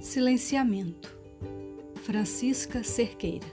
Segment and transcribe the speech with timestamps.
[0.00, 1.14] Silenciamento.
[1.96, 3.46] Francisca Cerqueira.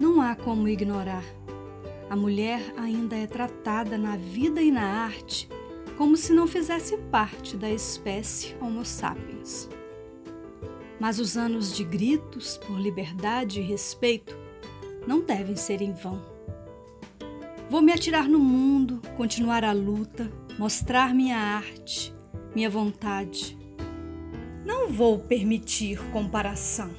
[0.00, 1.24] Não há como ignorar.
[2.10, 5.48] A mulher ainda é tratada na vida e na arte
[5.96, 9.68] como se não fizesse parte da espécie Homo sapiens.
[10.98, 14.36] Mas os anos de gritos por liberdade e respeito
[15.06, 16.20] não devem ser em vão.
[17.70, 20.28] Vou me atirar no mundo, continuar a luta,
[20.58, 22.12] mostrar minha arte,
[22.56, 23.56] minha vontade.
[24.68, 26.90] Não vou permitir comparação.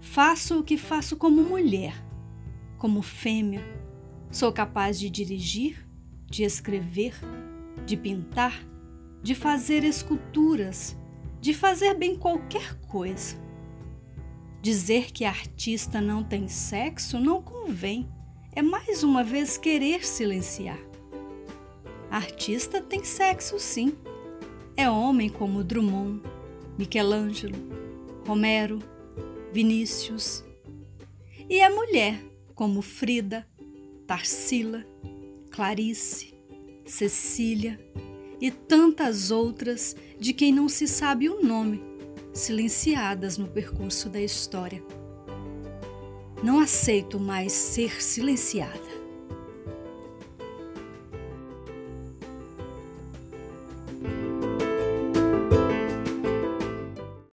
[0.00, 1.92] Faço o que faço como mulher,
[2.78, 3.62] como fêmea.
[4.30, 5.86] Sou capaz de dirigir,
[6.30, 7.12] de escrever,
[7.84, 8.58] de pintar,
[9.22, 10.96] de fazer esculturas,
[11.42, 13.36] de fazer bem qualquer coisa.
[14.62, 18.10] Dizer que artista não tem sexo não convém,
[18.52, 20.80] é mais uma vez querer silenciar.
[22.10, 23.94] Artista tem sexo sim.
[24.80, 26.22] É homem como Drummond,
[26.78, 27.54] Michelangelo,
[28.26, 28.78] Romero,
[29.52, 30.42] Vinícius.
[31.50, 32.18] E é mulher
[32.54, 33.46] como Frida,
[34.06, 34.82] Tarsila,
[35.50, 36.32] Clarice,
[36.86, 37.78] Cecília
[38.40, 41.82] e tantas outras de quem não se sabe o nome,
[42.32, 44.82] silenciadas no percurso da história.
[46.42, 48.99] Não aceito mais ser silenciada.